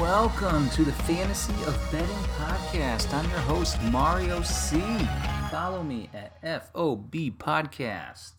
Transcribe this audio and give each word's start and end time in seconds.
welcome 0.00 0.70
to 0.70 0.82
the 0.82 0.92
Fantasy 0.92 1.52
of 1.66 1.78
Betting 1.92 2.08
Podcast. 2.38 3.12
I'm 3.12 3.28
your 3.28 3.38
host, 3.40 3.80
Mario 3.82 4.40
C. 4.40 4.80
Follow 5.50 5.82
me 5.82 6.08
at 6.14 6.40
FOB 6.72 7.12
Podcast. 7.36 8.32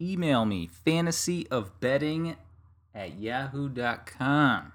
Email 0.00 0.44
me, 0.44 0.70
fantasyofbetting 0.86 2.36
at 2.94 3.18
yahoo.com. 3.18 4.72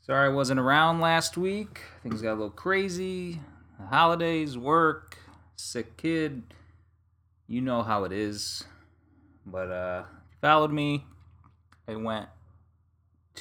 Sorry 0.00 0.30
I 0.30 0.32
wasn't 0.32 0.60
around 0.60 1.00
last 1.00 1.36
week. 1.36 1.82
Things 2.02 2.22
got 2.22 2.30
a 2.30 2.32
little 2.32 2.48
crazy. 2.48 3.40
The 3.78 3.86
holidays, 3.88 4.56
work, 4.56 5.18
sick 5.54 5.98
kid. 5.98 6.42
You 7.46 7.60
know 7.60 7.82
how 7.82 8.04
it 8.04 8.12
is. 8.12 8.64
But 9.44 9.70
uh 9.70 10.04
followed 10.40 10.72
me. 10.72 11.04
I 11.86 11.96
went 11.96 12.28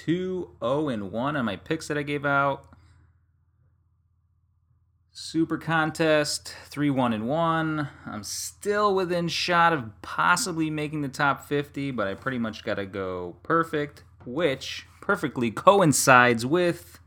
2 0.06 0.56
0 0.60 0.90
and 0.90 1.12
1 1.12 1.36
on 1.36 1.46
my 1.46 1.56
picks 1.56 1.88
that 1.88 1.98
I 1.98 2.04
gave 2.04 2.26
out. 2.26 2.66
Super 5.12 5.58
contest 5.58 6.54
3 6.66 6.92
1 6.92 7.14
and 7.14 7.28
1. 7.28 7.90
I'm 8.06 8.24
still 8.24 8.94
within 8.94 9.28
shot 9.28 9.74
of 9.74 9.90
possibly 10.04 10.70
making 10.70 11.02
the 11.02 11.08
top 11.08 11.48
50, 11.48 11.92
but 11.92 12.08
I 12.08 12.14
pretty 12.14 12.38
much 12.38 12.64
got 12.64 12.76
to 12.76 12.86
go 12.86 13.38
perfect, 13.42 14.04
which 14.26 14.86
perfectly 15.02 15.50
coincides 15.50 16.46
with 16.46 17.00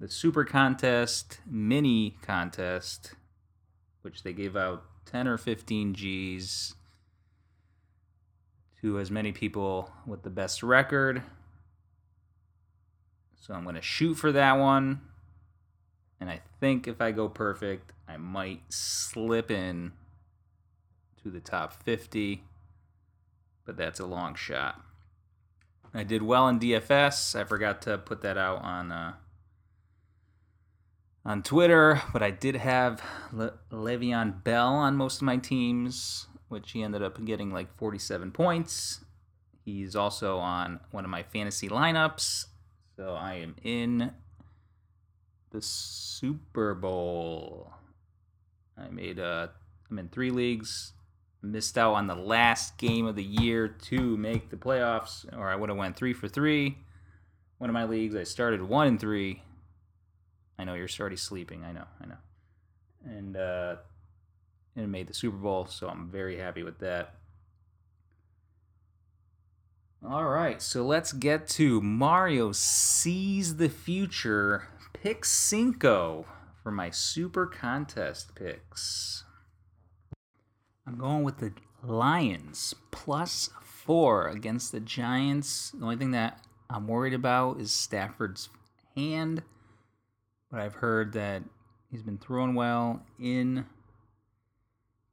the 0.00 0.08
super 0.08 0.44
contest 0.44 1.38
mini 1.48 2.16
contest, 2.22 3.14
which 4.02 4.24
they 4.24 4.32
gave 4.32 4.56
out 4.56 4.82
10 5.06 5.28
or 5.28 5.38
15 5.38 5.94
G's 5.94 6.74
to 8.80 8.98
as 8.98 9.10
many 9.10 9.30
people 9.30 9.92
with 10.06 10.24
the 10.24 10.30
best 10.30 10.62
record. 10.62 11.22
So 13.44 13.52
I'm 13.52 13.64
going 13.64 13.74
to 13.74 13.82
shoot 13.82 14.14
for 14.14 14.32
that 14.32 14.54
one. 14.54 15.02
And 16.18 16.30
I 16.30 16.40
think 16.60 16.88
if 16.88 17.02
I 17.02 17.10
go 17.10 17.28
perfect, 17.28 17.92
I 18.08 18.16
might 18.16 18.62
slip 18.70 19.50
in 19.50 19.92
to 21.22 21.30
the 21.30 21.40
top 21.40 21.82
50. 21.82 22.42
But 23.66 23.76
that's 23.76 24.00
a 24.00 24.06
long 24.06 24.34
shot. 24.34 24.80
I 25.92 26.04
did 26.04 26.22
well 26.22 26.48
in 26.48 26.58
DFS. 26.58 27.38
I 27.38 27.44
forgot 27.44 27.82
to 27.82 27.98
put 27.98 28.22
that 28.22 28.38
out 28.38 28.62
on 28.62 28.90
uh, 28.90 29.12
on 31.26 31.42
Twitter, 31.42 32.00
but 32.14 32.22
I 32.22 32.30
did 32.30 32.56
have 32.56 33.02
Le- 33.30 33.58
Le'Veon 33.70 34.42
Bell 34.42 34.72
on 34.72 34.96
most 34.96 35.16
of 35.16 35.22
my 35.22 35.36
teams, 35.36 36.28
which 36.48 36.72
he 36.72 36.82
ended 36.82 37.02
up 37.02 37.22
getting 37.22 37.52
like 37.52 37.76
47 37.76 38.30
points. 38.30 39.04
He's 39.66 39.94
also 39.94 40.38
on 40.38 40.80
one 40.92 41.04
of 41.04 41.10
my 41.10 41.22
fantasy 41.22 41.68
lineups, 41.68 42.46
so 42.96 43.14
I 43.14 43.34
am 43.34 43.56
in 43.62 44.12
the 45.50 45.62
Super 45.62 46.74
Bowl. 46.74 47.72
I 48.76 48.88
made 48.88 49.18
uh 49.18 49.48
I'm 49.90 49.98
in 49.98 50.08
three 50.08 50.30
leagues. 50.30 50.92
Missed 51.42 51.76
out 51.76 51.92
on 51.94 52.06
the 52.06 52.14
last 52.14 52.78
game 52.78 53.06
of 53.06 53.16
the 53.16 53.22
year 53.22 53.68
to 53.68 54.16
make 54.16 54.48
the 54.48 54.56
playoffs, 54.56 55.26
or 55.36 55.48
I 55.48 55.56
would 55.56 55.68
have 55.68 55.76
went 55.76 55.94
three 55.94 56.14
for 56.14 56.26
three. 56.26 56.78
One 57.58 57.68
of 57.68 57.74
my 57.74 57.84
leagues, 57.84 58.16
I 58.16 58.22
started 58.22 58.62
one 58.62 58.86
and 58.86 58.98
three. 58.98 59.42
I 60.58 60.64
know 60.64 60.74
you're 60.74 60.88
already 60.98 61.16
sleeping. 61.16 61.62
I 61.64 61.72
know, 61.72 61.84
I 62.02 62.06
know. 62.06 62.16
And 63.04 63.36
uh 63.36 63.76
and 64.76 64.90
made 64.90 65.06
the 65.06 65.14
Super 65.14 65.36
Bowl, 65.36 65.66
so 65.66 65.88
I'm 65.88 66.10
very 66.10 66.38
happy 66.38 66.62
with 66.62 66.78
that. 66.78 67.14
All 70.06 70.26
right, 70.26 70.60
so 70.60 70.84
let's 70.84 71.14
get 71.14 71.48
to 71.48 71.80
Mario 71.80 72.52
sees 72.52 73.56
the 73.56 73.70
future 73.70 74.68
pick 74.92 75.24
cinco 75.24 76.26
for 76.62 76.70
my 76.70 76.90
super 76.90 77.46
contest 77.46 78.34
picks. 78.34 79.24
I'm 80.86 80.98
going 80.98 81.22
with 81.22 81.38
the 81.38 81.54
Lions 81.82 82.74
plus 82.90 83.48
four 83.62 84.28
against 84.28 84.72
the 84.72 84.80
Giants. 84.80 85.70
The 85.70 85.82
only 85.82 85.96
thing 85.96 86.10
that 86.10 86.38
I'm 86.68 86.86
worried 86.86 87.14
about 87.14 87.58
is 87.58 87.72
Stafford's 87.72 88.50
hand, 88.94 89.42
but 90.50 90.60
I've 90.60 90.74
heard 90.74 91.14
that 91.14 91.44
he's 91.90 92.02
been 92.02 92.18
throwing 92.18 92.54
well 92.54 93.02
in 93.18 93.64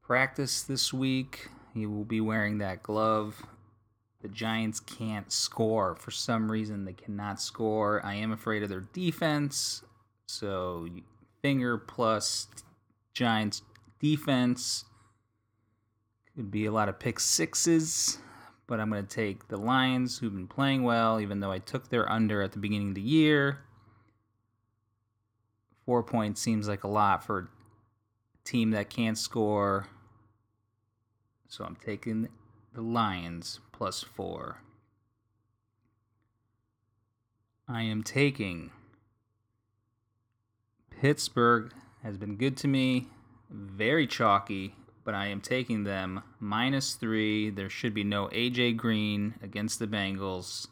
practice 0.02 0.64
this 0.64 0.92
week. 0.92 1.48
He 1.74 1.86
will 1.86 2.04
be 2.04 2.20
wearing 2.20 2.58
that 2.58 2.84
glove 2.84 3.42
the 4.22 4.30
Giants 4.30 4.80
can't 4.80 5.32
score. 5.32 5.96
For 5.96 6.12
some 6.12 6.52
reason, 6.52 6.86
they 6.86 6.94
cannot 6.94 7.42
score. 7.42 8.06
I 8.06 8.16
am 8.16 8.32
afraid 8.32 8.64
of 8.64 8.70
their 8.70 8.82
defense. 8.94 9.84
So, 10.28 10.88
finger 11.42 11.78
plus 11.78 12.48
Giants 13.14 13.64
defense 14.00 14.86
could 16.36 16.52
be 16.52 16.66
a 16.66 16.72
lot 16.72 16.90
of 16.90 17.00
pick 17.00 17.20
sixes. 17.20 18.20
But 18.68 18.80
I'm 18.80 18.90
going 18.90 19.06
to 19.06 19.16
take 19.16 19.48
the 19.50 19.58
Lions, 19.58 20.20
who've 20.20 20.34
been 20.34 20.48
playing 20.48 20.84
well, 20.84 21.20
even 21.20 21.40
though 21.40 21.52
I 21.52 21.60
took 21.60 21.90
their 21.90 22.10
under 22.10 22.42
at 22.42 22.54
the 22.54 22.60
beginning 22.60 22.90
of 22.90 22.96
the 22.96 23.02
year. 23.02 23.60
Four 25.86 26.04
points 26.04 26.40
seems 26.40 26.68
like 26.68 26.84
a 26.84 26.88
lot 26.88 27.26
for 27.26 27.40
a 27.40 27.48
team 28.46 28.72
that 28.72 28.90
can't 28.90 29.18
score. 29.18 29.88
So 31.50 31.66
I'm 31.66 31.76
taking 31.76 32.30
the 32.74 32.82
Lions 32.82 33.60
plus 33.72 34.02
four. 34.02 34.62
I 37.68 37.84
am 37.84 38.04
taking 38.04 38.72
Pittsburgh 41.02 41.74
has 42.04 42.16
been 42.18 42.36
good 42.36 42.56
to 42.58 42.68
me, 42.68 43.08
very 43.50 44.06
chalky, 44.06 44.76
but 45.04 45.16
I 45.16 45.28
am 45.28 45.42
taking 45.42 45.84
them 45.84 46.22
minus 46.40 46.94
three. 46.94 47.50
There 47.50 47.70
should 47.70 47.94
be 47.94 48.04
no 48.04 48.28
AJ 48.28 48.78
Green 48.78 49.34
against 49.42 49.80
the 49.80 49.88
Bengals. 49.88 50.68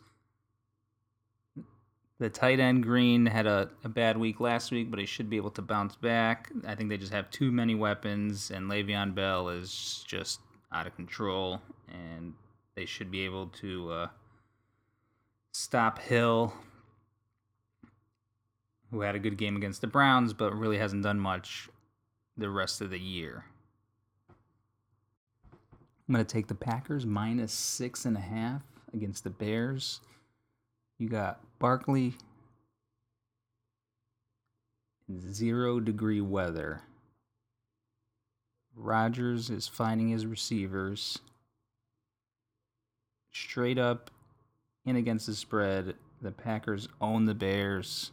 The 2.19 2.29
tight 2.29 2.59
end 2.59 2.83
Green 2.83 3.25
had 3.25 3.47
a, 3.47 3.69
a 3.83 3.89
bad 3.89 4.17
week 4.17 4.39
last 4.39 4.71
week, 4.71 4.91
but 4.91 4.99
he 4.99 5.05
should 5.05 5.29
be 5.29 5.37
able 5.37 5.51
to 5.51 5.61
bounce 5.61 5.95
back. 5.95 6.51
I 6.67 6.75
think 6.75 6.89
they 6.89 6.97
just 6.97 7.13
have 7.13 7.31
too 7.31 7.51
many 7.51 7.75
weapons, 7.75 8.51
and 8.51 8.69
Le'Veon 8.69 9.15
Bell 9.15 9.49
is 9.49 10.03
just 10.07 10.41
out 10.71 10.87
of 10.87 10.95
control, 10.95 11.61
and 11.87 12.33
they 12.75 12.85
should 12.85 13.11
be 13.11 13.21
able 13.25 13.47
to 13.47 13.91
uh, 13.91 14.07
stop 15.51 15.99
Hill, 15.99 16.53
who 18.91 19.01
had 19.01 19.15
a 19.15 19.19
good 19.19 19.37
game 19.37 19.55
against 19.55 19.81
the 19.81 19.87
Browns, 19.87 20.33
but 20.33 20.53
really 20.53 20.77
hasn't 20.77 21.03
done 21.03 21.19
much 21.19 21.69
the 22.37 22.49
rest 22.49 22.81
of 22.81 22.89
the 22.89 22.99
year. 22.99 23.45
I'm 26.07 26.15
going 26.15 26.25
to 26.25 26.33
take 26.33 26.47
the 26.47 26.55
Packers 26.55 27.05
minus 27.05 27.53
six 27.53 28.05
and 28.05 28.17
a 28.17 28.21
half 28.21 28.63
against 28.93 29.23
the 29.23 29.29
Bears. 29.29 30.01
You 30.97 31.07
got 31.07 31.39
Barkley 31.59 32.15
zero 35.31 35.79
degree 35.79 36.21
weather. 36.21 36.81
Rodgers 38.79 39.49
is 39.49 39.67
finding 39.67 40.09
his 40.09 40.25
receivers 40.25 41.19
straight 43.31 43.77
up 43.77 44.09
in 44.85 44.95
against 44.95 45.27
the 45.27 45.35
spread. 45.35 45.95
The 46.21 46.31
Packers 46.31 46.87
own 47.01 47.25
the 47.25 47.35
Bears. 47.35 48.11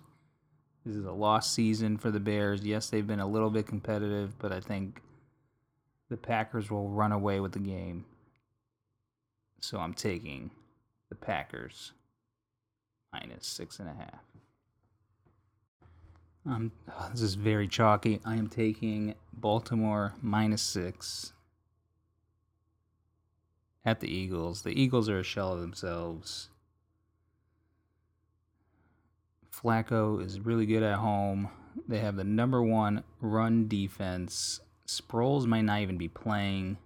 This 0.84 0.96
is 0.96 1.04
a 1.04 1.12
lost 1.12 1.52
season 1.54 1.96
for 1.96 2.10
the 2.10 2.20
Bears. 2.20 2.64
Yes, 2.64 2.90
they've 2.90 3.06
been 3.06 3.20
a 3.20 3.26
little 3.26 3.50
bit 3.50 3.66
competitive, 3.66 4.38
but 4.38 4.52
I 4.52 4.60
think 4.60 5.00
the 6.08 6.16
Packers 6.16 6.70
will 6.70 6.88
run 6.88 7.12
away 7.12 7.40
with 7.40 7.52
the 7.52 7.58
game. 7.58 8.04
So 9.60 9.78
I'm 9.78 9.94
taking 9.94 10.50
the 11.08 11.14
Packers 11.14 11.92
minus 13.12 13.46
six 13.46 13.78
and 13.78 13.88
a 13.88 13.94
half. 13.94 14.20
Um, 16.48 16.70
oh, 16.88 17.08
this 17.10 17.22
is 17.22 17.34
very 17.34 17.66
chalky. 17.66 18.20
I 18.24 18.36
am 18.36 18.48
taking 18.48 19.14
Baltimore 19.32 20.14
minus 20.22 20.62
six 20.62 21.32
at 23.84 23.98
the 23.98 24.08
Eagles. 24.08 24.62
The 24.62 24.80
Eagles 24.80 25.08
are 25.08 25.18
a 25.18 25.24
shell 25.24 25.54
of 25.54 25.60
themselves. 25.60 26.50
Flacco 29.52 30.24
is 30.24 30.38
really 30.38 30.66
good 30.66 30.84
at 30.84 30.98
home. 30.98 31.48
They 31.88 31.98
have 31.98 32.14
the 32.14 32.24
number 32.24 32.62
one 32.62 33.02
run 33.20 33.66
defense. 33.66 34.60
Sproles 34.86 35.46
might 35.46 35.62
not 35.62 35.80
even 35.80 35.98
be 35.98 36.08
playing. 36.08 36.76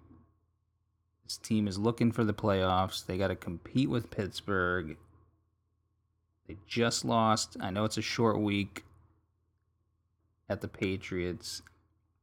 This 1.24 1.36
team 1.36 1.68
is 1.68 1.78
looking 1.78 2.12
for 2.12 2.24
the 2.24 2.32
playoffs. 2.32 3.04
They 3.04 3.18
got 3.18 3.28
to 3.28 3.36
compete 3.36 3.90
with 3.90 4.10
Pittsburgh. 4.10 4.96
They 6.48 6.56
just 6.66 7.04
lost. 7.04 7.58
I 7.60 7.70
know 7.70 7.84
it's 7.84 7.98
a 7.98 8.02
short 8.02 8.40
week 8.40 8.84
at 10.50 10.60
the 10.60 10.68
Patriots, 10.68 11.62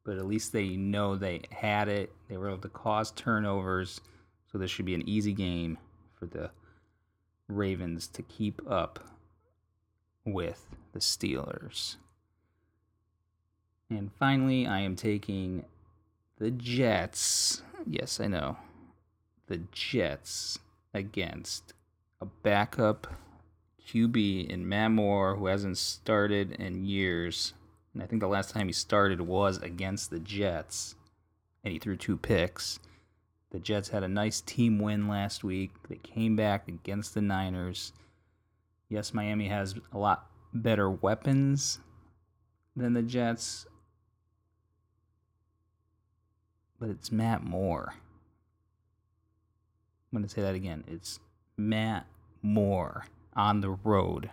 but 0.03 0.17
at 0.17 0.27
least 0.27 0.51
they 0.51 0.75
know 0.75 1.15
they 1.15 1.41
had 1.49 1.87
it. 1.87 2.11
They 2.27 2.37
were 2.37 2.49
able 2.49 2.59
to 2.59 2.69
cause 2.69 3.11
turnovers, 3.11 4.01
so 4.51 4.57
this 4.57 4.69
should 4.69 4.85
be 4.85 4.93
an 4.93 5.07
easy 5.07 5.33
game 5.33 5.77
for 6.19 6.25
the 6.25 6.51
Ravens 7.47 8.07
to 8.09 8.21
keep 8.21 8.61
up 8.69 8.99
with 10.25 10.67
the 10.91 10.99
Steelers. 10.99 11.95
And 13.89 14.11
finally, 14.19 14.67
I 14.67 14.81
am 14.81 14.97
taking 14.97 15.63
the 16.37 16.51
Jets. 16.51 17.61
Yes, 17.85 18.19
I 18.19 18.27
know. 18.27 18.57
The 19.47 19.61
Jets 19.71 20.59
against 20.93 21.73
a 22.19 22.25
backup 22.25 23.07
QB 23.87 24.49
in 24.49 24.67
Matt 24.67 24.91
Moore 24.91 25.37
who 25.37 25.45
hasn't 25.45 25.77
started 25.77 26.51
in 26.51 26.83
years. 26.83 27.53
And 27.97 28.03
I 28.03 28.05
think 28.05 28.19
the 28.19 28.27
last 28.27 28.51
time 28.51 28.67
he 28.67 28.73
started 28.73 29.21
was 29.21 29.57
against 29.57 30.11
the 30.11 30.19
Jets, 30.19 30.93
and 31.63 31.73
he 31.73 31.79
threw 31.79 31.97
two 31.97 32.15
picks. 32.15 32.77
The 33.49 33.57
Jets 33.57 33.89
had 33.89 34.03
a 34.03 34.07
nice 34.07 34.39
team 34.39 34.77
win 34.77 35.07
last 35.07 35.43
week. 35.43 35.71
They 35.89 35.95
came 35.95 36.35
back 36.35 36.67
against 36.67 37.15
the 37.15 37.21
Niners. 37.21 37.93
Yes, 38.87 39.15
Miami 39.15 39.47
has 39.47 39.73
a 39.91 39.97
lot 39.97 40.29
better 40.53 40.91
weapons 40.91 41.79
than 42.75 42.93
the 42.93 43.01
Jets, 43.01 43.65
but 46.79 46.89
it's 46.89 47.11
Matt 47.11 47.43
Moore. 47.43 47.95
I'm 50.13 50.19
going 50.19 50.23
to 50.23 50.29
say 50.29 50.43
that 50.43 50.53
again. 50.53 50.83
It's 50.87 51.19
Matt 51.57 52.05
Moore 52.43 53.05
on 53.35 53.61
the 53.61 53.71
road. 53.71 54.29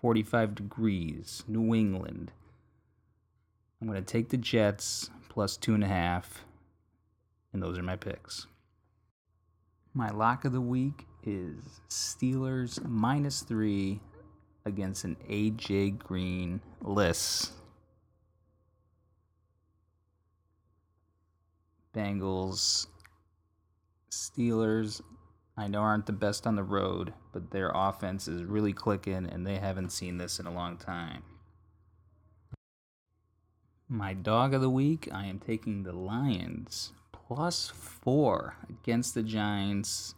45 0.00 0.54
degrees, 0.54 1.44
New 1.46 1.74
England. 1.74 2.32
I'm 3.80 3.88
going 3.88 4.02
to 4.02 4.12
take 4.12 4.30
the 4.30 4.36
Jets 4.36 5.10
plus 5.28 5.56
two 5.56 5.74
and 5.74 5.84
a 5.84 5.88
half, 5.88 6.44
and 7.52 7.62
those 7.62 7.78
are 7.78 7.82
my 7.82 7.96
picks. 7.96 8.46
My 9.92 10.10
lock 10.10 10.44
of 10.44 10.52
the 10.52 10.60
week 10.60 11.06
is 11.24 11.80
Steelers 11.88 12.82
minus 12.86 13.42
three 13.42 14.00
against 14.64 15.04
an 15.04 15.16
AJ 15.28 15.98
Green 15.98 16.60
list. 16.80 17.52
Bengals, 21.94 22.86
Steelers, 24.10 25.02
I 25.60 25.66
know 25.66 25.80
aren't 25.80 26.06
the 26.06 26.12
best 26.12 26.46
on 26.46 26.56
the 26.56 26.64
road, 26.64 27.12
but 27.34 27.50
their 27.50 27.70
offense 27.74 28.26
is 28.26 28.44
really 28.44 28.72
clicking 28.72 29.26
and 29.26 29.46
they 29.46 29.58
haven't 29.58 29.92
seen 29.92 30.16
this 30.16 30.40
in 30.40 30.46
a 30.46 30.54
long 30.54 30.78
time. 30.78 31.22
My 33.86 34.14
dog 34.14 34.54
of 34.54 34.62
the 34.62 34.70
week, 34.70 35.06
I 35.12 35.26
am 35.26 35.38
taking 35.38 35.82
the 35.82 35.92
Lions 35.92 36.94
plus 37.12 37.68
four 37.68 38.56
against 38.70 39.12
the 39.12 39.22
Giants. 39.22 40.14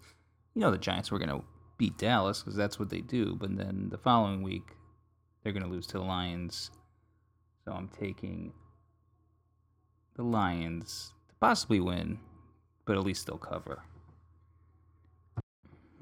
You 0.54 0.60
know, 0.60 0.70
the 0.70 0.78
Giants 0.78 1.10
were 1.10 1.18
going 1.18 1.36
to 1.36 1.42
beat 1.76 1.98
Dallas 1.98 2.38
because 2.38 2.54
that's 2.54 2.78
what 2.78 2.90
they 2.90 3.00
do, 3.00 3.34
but 3.34 3.56
then 3.56 3.88
the 3.90 3.98
following 3.98 4.42
week, 4.44 4.76
they're 5.42 5.52
going 5.52 5.64
to 5.64 5.68
lose 5.68 5.88
to 5.88 5.98
the 5.98 6.04
Lions. 6.04 6.70
So 7.64 7.72
I'm 7.72 7.88
taking 7.88 8.52
the 10.14 10.22
Lions 10.22 11.12
to 11.30 11.34
possibly 11.40 11.80
win, 11.80 12.20
but 12.84 12.96
at 12.96 13.02
least 13.02 13.26
they'll 13.26 13.38
cover 13.38 13.82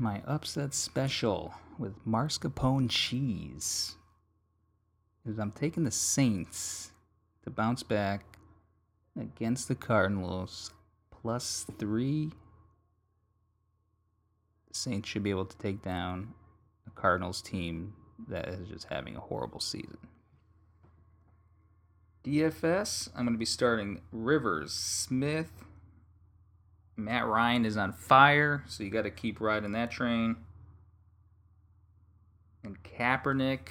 my 0.01 0.23
upset 0.27 0.73
special 0.73 1.53
with 1.79 2.07
mascarpone 2.07 2.89
cheese 2.89 3.97
is 5.27 5.39
I'm 5.39 5.53
taking 5.53 5.85
the 5.85 5.91
Saints 5.91 6.93
to 7.45 7.51
bounce 7.51 7.83
back 7.83 8.39
against 9.21 9.69
the 9.69 9.75
Cardinals 9.75 10.73
plus 11.11 11.67
three. 11.79 12.31
The 14.69 14.75
Saints 14.75 15.07
should 15.07 15.23
be 15.23 15.31
able 15.31 15.45
to 15.45 15.59
take 15.59 15.83
down 15.83 16.33
a 16.87 16.91
Cardinals 16.99 17.43
team 17.43 17.93
that 18.29 18.49
is 18.49 18.69
just 18.69 18.87
having 18.87 19.17
a 19.17 19.21
horrible 19.21 19.61
season. 19.61 19.99
DFS, 22.25 23.11
I'm 23.15 23.25
going 23.25 23.35
to 23.35 23.39
be 23.39 23.45
starting 23.45 24.01
Rivers, 24.13 24.73
Smith, 24.73 25.53
Matt 27.01 27.27
Ryan 27.27 27.65
is 27.65 27.77
on 27.77 27.93
fire, 27.93 28.63
so 28.67 28.85
you 28.85 28.91
got 28.91 29.03
to 29.03 29.11
keep 29.11 29.41
riding 29.41 29.73
that 29.73 29.91
train. 29.91 30.37
And 32.63 32.77
Kaepernick 32.83 33.69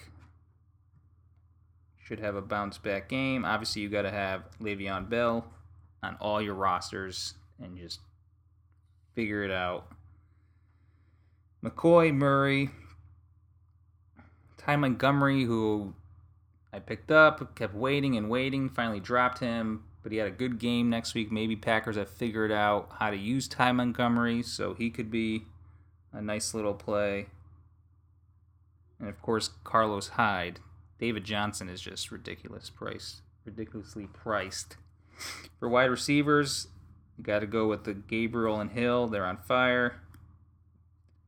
should 2.03 2.19
have 2.19 2.35
a 2.35 2.41
bounce 2.41 2.77
back 2.77 3.07
game. 3.07 3.45
Obviously, 3.45 3.83
you 3.83 3.89
got 3.89 4.01
to 4.01 4.11
have 4.11 4.43
Le'Veon 4.59 5.09
Bell 5.09 5.45
on 6.01 6.17
all 6.19 6.41
your 6.41 6.55
rosters 6.55 7.35
and 7.61 7.77
just 7.77 7.99
figure 9.13 9.43
it 9.43 9.51
out. 9.51 9.87
McCoy, 11.63 12.13
Murray, 12.13 12.71
Ty 14.57 14.77
Montgomery, 14.77 15.43
who 15.43 15.93
I 16.73 16.79
picked 16.79 17.11
up, 17.11 17.55
kept 17.55 17.75
waiting 17.75 18.15
and 18.17 18.29
waiting, 18.29 18.69
finally 18.69 18.99
dropped 18.99 19.39
him 19.39 19.83
but 20.01 20.11
he 20.11 20.17
had 20.17 20.27
a 20.27 20.31
good 20.31 20.59
game 20.59 20.89
next 20.89 21.13
week. 21.13 21.31
Maybe 21.31 21.55
Packers 21.55 21.95
have 21.95 22.09
figured 22.09 22.51
out 22.51 22.89
how 22.99 23.09
to 23.09 23.17
use 23.17 23.47
Ty 23.47 23.73
Montgomery, 23.73 24.43
so 24.43 24.73
he 24.73 24.89
could 24.89 25.11
be 25.11 25.43
a 26.13 26.21
nice 26.21 26.53
little 26.53 26.73
play. 26.73 27.27
And 28.99 29.09
of 29.09 29.21
course, 29.21 29.51
Carlos 29.63 30.09
Hyde. 30.09 30.59
David 30.99 31.23
Johnson 31.23 31.69
is 31.69 31.81
just 31.81 32.11
ridiculous 32.11 32.69
price, 32.69 33.21
ridiculously 33.45 34.07
priced. 34.07 34.75
For 35.59 35.69
wide 35.69 35.85
receivers, 35.85 36.67
you 37.17 37.23
got 37.23 37.39
to 37.39 37.47
go 37.47 37.67
with 37.67 37.85
the 37.85 37.93
Gabriel 37.93 38.59
and 38.59 38.71
Hill. 38.71 39.07
They're 39.07 39.25
on 39.25 39.37
fire. 39.37 40.01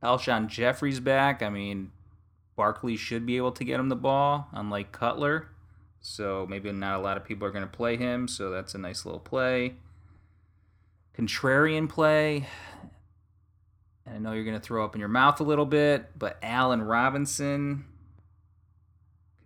Alshon 0.03 0.47
Jeffery's 0.47 0.99
back. 0.99 1.41
I 1.41 1.49
mean, 1.49 1.91
Barkley 2.55 2.97
should 2.97 3.25
be 3.25 3.37
able 3.37 3.51
to 3.53 3.63
get 3.63 3.79
him 3.79 3.89
the 3.89 3.95
ball, 3.95 4.49
unlike 4.51 4.91
Cutler. 4.91 5.49
So 6.01 6.47
maybe 6.49 6.71
not 6.71 6.99
a 6.99 7.03
lot 7.03 7.15
of 7.15 7.23
people 7.23 7.47
are 7.47 7.51
going 7.51 7.63
to 7.63 7.69
play 7.69 7.95
him. 7.95 8.27
So 8.27 8.49
that's 8.49 8.73
a 8.73 8.79
nice 8.79 9.05
little 9.05 9.19
play. 9.19 9.75
Contrarian 11.17 11.87
play. 11.87 12.47
And 14.05 14.15
I 14.15 14.17
know 14.17 14.33
you're 14.33 14.43
going 14.43 14.59
to 14.59 14.61
throw 14.61 14.83
up 14.83 14.95
in 14.95 14.99
your 14.99 15.09
mouth 15.09 15.39
a 15.39 15.43
little 15.43 15.65
bit, 15.65 16.17
but 16.17 16.37
Allen 16.41 16.81
Robinson, 16.81 17.85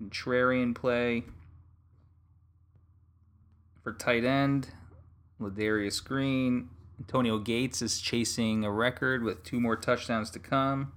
contrarian 0.02 0.74
play. 0.74 1.24
For 3.84 3.94
tight 3.94 4.24
end, 4.24 4.70
Ladarius 5.40 6.04
Green. 6.04 6.70
Antonio 6.98 7.38
Gates 7.38 7.82
is 7.82 8.00
chasing 8.00 8.64
a 8.64 8.72
record 8.72 9.24
with 9.24 9.44
two 9.44 9.60
more 9.60 9.76
touchdowns 9.76 10.32
to 10.32 10.40
come. 10.40 10.94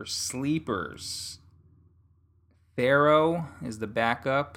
For 0.00 0.06
sleepers, 0.06 1.40
Farrow 2.74 3.48
is 3.62 3.80
the 3.80 3.86
backup 3.86 4.56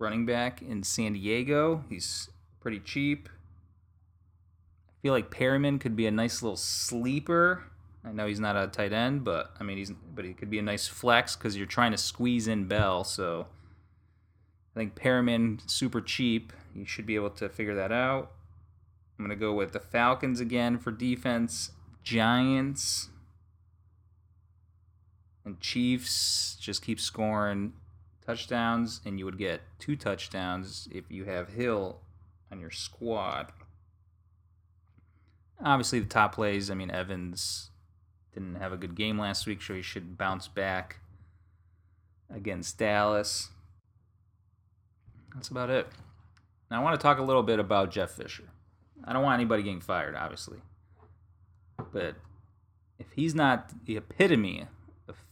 running 0.00 0.26
back 0.26 0.60
in 0.60 0.82
San 0.82 1.12
Diego. 1.12 1.84
He's 1.88 2.28
pretty 2.58 2.80
cheap. 2.80 3.28
I 4.88 4.92
feel 5.00 5.12
like 5.12 5.30
Perriman 5.30 5.78
could 5.78 5.94
be 5.94 6.08
a 6.08 6.10
nice 6.10 6.42
little 6.42 6.56
sleeper. 6.56 7.66
I 8.04 8.10
know 8.10 8.26
he's 8.26 8.40
not 8.40 8.56
a 8.56 8.66
tight 8.66 8.92
end, 8.92 9.22
but 9.22 9.54
I 9.60 9.62
mean 9.62 9.78
he's 9.78 9.92
but 9.92 10.24
he 10.24 10.34
could 10.34 10.50
be 10.50 10.58
a 10.58 10.62
nice 10.62 10.88
flex 10.88 11.36
because 11.36 11.56
you're 11.56 11.64
trying 11.64 11.92
to 11.92 11.96
squeeze 11.96 12.48
in 12.48 12.64
Bell. 12.64 13.04
So 13.04 13.46
I 14.74 14.80
think 14.80 14.96
Perriman 14.96 15.70
super 15.70 16.00
cheap. 16.00 16.52
You 16.74 16.84
should 16.84 17.06
be 17.06 17.14
able 17.14 17.30
to 17.30 17.48
figure 17.48 17.76
that 17.76 17.92
out. 17.92 18.32
I'm 19.16 19.24
gonna 19.24 19.36
go 19.36 19.52
with 19.52 19.70
the 19.70 19.78
Falcons 19.78 20.40
again 20.40 20.78
for 20.78 20.90
defense. 20.90 21.70
Giants 22.02 23.10
and 25.48 25.60
Chiefs 25.60 26.56
just 26.60 26.84
keep 26.84 27.00
scoring 27.00 27.72
touchdowns, 28.24 29.00
and 29.06 29.18
you 29.18 29.24
would 29.24 29.38
get 29.38 29.62
two 29.78 29.96
touchdowns 29.96 30.88
if 30.92 31.10
you 31.10 31.24
have 31.24 31.48
Hill 31.48 32.00
on 32.52 32.60
your 32.60 32.70
squad. 32.70 33.50
Obviously, 35.64 36.00
the 36.00 36.06
top 36.06 36.34
plays. 36.34 36.70
I 36.70 36.74
mean, 36.74 36.90
Evans 36.90 37.70
didn't 38.34 38.56
have 38.56 38.72
a 38.72 38.76
good 38.76 38.94
game 38.94 39.18
last 39.18 39.46
week, 39.46 39.62
so 39.62 39.72
he 39.72 39.80
should 39.80 40.18
bounce 40.18 40.48
back 40.48 40.98
against 42.28 42.78
Dallas. 42.78 43.48
That's 45.34 45.48
about 45.48 45.70
it. 45.70 45.88
Now, 46.70 46.80
I 46.80 46.84
want 46.84 47.00
to 47.00 47.02
talk 47.02 47.18
a 47.18 47.22
little 47.22 47.42
bit 47.42 47.58
about 47.58 47.90
Jeff 47.90 48.10
Fisher. 48.10 48.50
I 49.02 49.14
don't 49.14 49.22
want 49.22 49.40
anybody 49.40 49.62
getting 49.62 49.80
fired, 49.80 50.14
obviously. 50.14 50.58
But 51.90 52.16
if 52.98 53.06
he's 53.14 53.34
not 53.34 53.72
the 53.86 53.96
epitome 53.96 54.66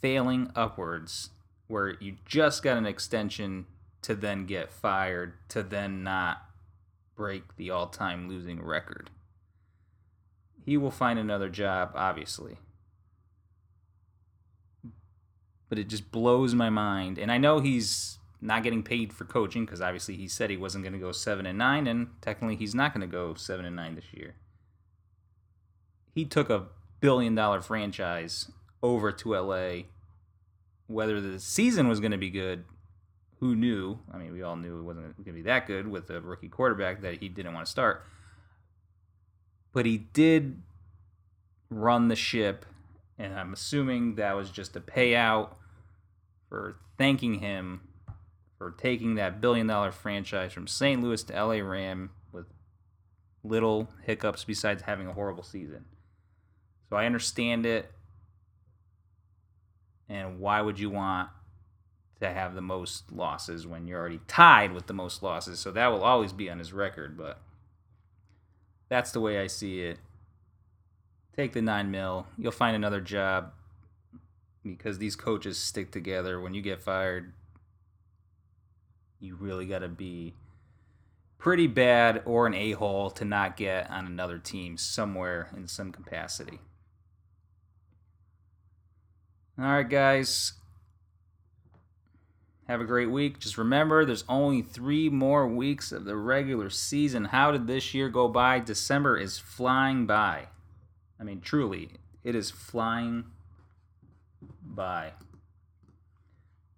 failing 0.01 0.51
upwards 0.55 1.31
where 1.69 1.97
you 2.01 2.17
just 2.25 2.63
got 2.63 2.77
an 2.77 2.87
extension 2.87 3.67
to 4.03 4.15
then 4.15 4.47
get 4.47 4.71
fired 4.71 5.35
to 5.49 5.63
then 5.63 6.03
not 6.03 6.43
break 7.15 7.57
the 7.57 7.71
all-time 7.71 8.29
losing 8.29 8.63
record. 8.63 9.11
He 10.65 10.77
will 10.77 10.91
find 10.91 11.19
another 11.19 11.49
job 11.49 11.93
obviously. 11.95 12.59
But 15.69 15.79
it 15.79 15.89
just 15.89 16.13
blows 16.13 16.55
my 16.55 16.71
mind 16.71 17.19
and 17.19 17.33
I 17.33 17.39
know 17.39 17.61
he's 17.61 18.19
not 18.41 18.63
getting 18.63 18.83
paid 18.83 19.13
for 19.13 19.25
coaching 19.25 19.65
because 19.65 19.81
obviously 19.81 20.17
he 20.17 20.29
said 20.29 20.51
he 20.51 20.57
wasn't 20.57 20.85
going 20.85 20.93
to 20.93 20.99
go 20.99 21.11
7 21.11 21.47
and 21.47 21.59
9 21.59 21.87
and 21.87 22.09
technically 22.21 22.57
he's 22.57 22.75
not 22.75 22.93
going 22.93 23.01
to 23.01 23.07
go 23.07 23.35
7 23.35 23.65
and 23.65 23.75
9 23.75 23.95
this 23.95 24.13
year. 24.13 24.35
he 26.15 26.25
took 26.25 26.49
a 26.49 26.67
billion 27.01 27.35
dollar 27.35 27.61
franchise 27.61 28.51
over 28.87 29.13
to 29.13 29.35
LA. 29.35 29.83
Whether 30.87 31.21
the 31.21 31.41
season 31.41 31.89
was 31.89 32.01
going 32.01 32.13
to 32.13 32.19
be 32.19 32.31
good, 32.31 32.65
who 33.41 33.57
knew? 33.57 33.99
I 34.13 34.19
mean, 34.19 34.33
we 34.33 34.43
all 34.43 34.57
knew 34.57 34.79
it 34.79 34.83
wasn't 34.83 35.17
going 35.17 35.27
to 35.27 35.33
be 35.33 35.43
that 35.43 35.67
good 35.67 35.89
with 35.89 36.09
a 36.11 36.21
rookie 36.21 36.49
quarterback 36.49 37.03
that 37.03 37.21
he 37.21 37.29
didn't 37.29 37.53
want 37.53 37.67
to 37.67 37.71
start. 37.71 38.05
But 39.73 39.85
he 39.85 39.99
did 39.99 40.63
run 41.69 42.09
the 42.09 42.17
ship, 42.17 42.65
and 43.19 43.35
I'm 43.35 43.53
assuming 43.53 44.15
that 44.15 44.37
was 44.37 44.51
just 44.51 44.77
a 44.77 44.81
payout 44.81 45.51
for 46.49 46.77
thanking 46.97 47.41
him 47.41 47.81
for 48.57 48.71
taking 48.71 49.17
that 49.17 49.41
billion 49.41 49.67
dollar 49.67 49.93
franchise 49.93 50.53
from 50.53 50.67
St. 50.67 51.03
Louis 51.03 51.23
to 51.25 51.35
LA 51.35 51.57
Ram 51.57 52.11
with 52.33 52.47
little 53.45 53.91
hiccups 54.05 54.45
besides 54.45 54.83
having 54.83 55.07
a 55.07 55.13
horrible 55.13 55.43
season. 55.43 55.85
So 56.89 56.97
I 56.97 57.05
understand 57.07 57.67
it. 57.67 57.91
And 60.09 60.39
why 60.39 60.61
would 60.61 60.79
you 60.79 60.91
want 60.91 61.31
to 62.21 62.29
have 62.29 62.55
the 62.55 62.61
most 62.61 63.13
losses 63.13 63.67
when 63.67 63.87
you're 63.87 64.01
already 64.01 64.21
tied 64.29 64.73
with 64.73 64.87
the 64.87 64.95
most 64.95 65.23
losses? 65.23 65.59
So 65.59 65.71
that 65.73 65.89
will 65.89 66.05
always 66.05 66.33
be 66.33 66.49
on 66.49 66.59
his 66.59 66.73
record, 66.73 67.17
but 67.17 67.41
that's 68.89 69.13
the 69.13 69.21
way 69.21 69.41
I 69.41 69.47
see 69.49 69.81
it. 69.81 69.99
Take 71.35 71.53
the 71.53 71.63
nine 71.63 71.91
mil. 71.91 72.27
You'll 72.39 72.53
find 72.53 72.75
another 72.75 73.01
job 73.01 73.53
because 74.63 74.99
these 74.99 75.17
coaches 75.17 75.59
stick 75.59 75.91
together. 75.91 76.41
When 76.41 76.55
you 76.55 76.63
get 76.63 76.81
fired, 76.81 77.33
you 79.21 79.37
really 79.37 79.67
got 79.67 79.81
to 79.81 79.89
be 79.89 80.35
pretty 81.39 81.67
bad 81.67 82.23
or 82.25 82.47
an 82.47 82.55
a 82.55 82.73
hole 82.73 83.11
to 83.11 83.25
not 83.25 83.57
get 83.57 83.91
on 83.91 84.07
another 84.07 84.39
team 84.39 84.77
somewhere 84.77 85.51
in 85.57 85.69
some 85.69 85.93
capacity. 85.93 86.61
All 89.59 89.65
right, 89.65 89.89
guys. 89.89 90.53
Have 92.69 92.81
a 92.81 92.85
great 92.85 93.11
week. 93.11 93.39
Just 93.39 93.57
remember, 93.57 94.05
there's 94.05 94.25
only 94.29 94.61
three 94.61 95.09
more 95.09 95.47
weeks 95.47 95.93
of 95.93 96.05
the 96.05 96.17
regular 96.17 96.69
season. 96.69 97.27
How 97.27 97.53
did 97.53 97.67
this 97.67 97.95
year 97.95 98.09
go 98.11 98.29
by? 98.29 98.59
December 98.59 99.17
is 99.17 99.39
flying 99.39 100.05
by. 100.05 100.49
I 101.19 101.25
mean, 101.25 101.41
truly, 101.41 101.91
it 102.23 102.35
is 102.35 102.51
flying 102.51 103.25
by. 104.63 105.13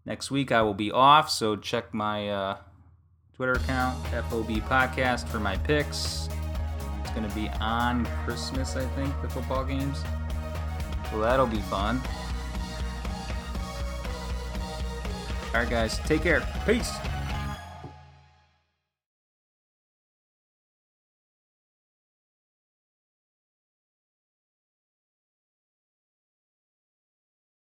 Next 0.04 0.30
week 0.30 0.52
I 0.52 0.62
will 0.62 0.74
be 0.74 0.92
off, 0.92 1.30
so 1.30 1.56
check 1.56 1.92
my 1.92 2.28
uh, 2.28 2.56
Twitter 3.34 3.54
account, 3.54 3.98
FOB 4.08 4.50
Podcast, 4.68 5.26
for 5.26 5.40
my 5.40 5.56
picks. 5.56 6.28
It's 7.00 7.10
going 7.10 7.28
to 7.28 7.34
be 7.34 7.48
on 7.60 8.06
Christmas, 8.24 8.76
I 8.76 8.84
think, 8.88 9.20
the 9.20 9.28
football 9.28 9.64
games. 9.64 10.02
So 11.10 11.20
that'll 11.20 11.46
be 11.46 11.60
fun. 11.62 12.00
All 15.58 15.64
right, 15.64 15.70
guys, 15.72 15.98
take 16.06 16.22
care. 16.22 16.40
Peace. 16.64 17.17